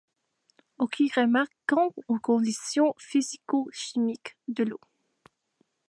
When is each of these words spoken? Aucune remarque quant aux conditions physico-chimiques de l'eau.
Aucune 0.79 1.11
remarque 1.15 1.53
quant 1.67 1.93
aux 2.07 2.17
conditions 2.17 2.95
physico-chimiques 2.97 4.35
de 4.47 4.63
l'eau. 4.63 4.79